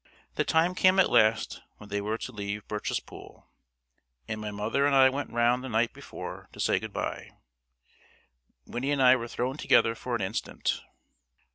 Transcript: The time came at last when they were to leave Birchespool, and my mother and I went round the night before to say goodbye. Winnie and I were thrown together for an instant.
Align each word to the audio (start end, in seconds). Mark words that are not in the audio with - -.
The 0.33 0.43
time 0.43 0.73
came 0.73 0.97
at 0.99 1.11
last 1.11 1.61
when 1.77 1.89
they 1.89 2.01
were 2.01 2.17
to 2.17 2.31
leave 2.31 2.67
Birchespool, 2.67 3.45
and 4.27 4.41
my 4.41 4.49
mother 4.49 4.87
and 4.87 4.95
I 4.95 5.11
went 5.11 5.29
round 5.29 5.63
the 5.63 5.69
night 5.69 5.93
before 5.93 6.49
to 6.53 6.59
say 6.59 6.79
goodbye. 6.79 7.29
Winnie 8.65 8.89
and 8.89 8.99
I 9.03 9.15
were 9.15 9.27
thrown 9.27 9.57
together 9.57 9.93
for 9.93 10.15
an 10.15 10.21
instant. 10.23 10.81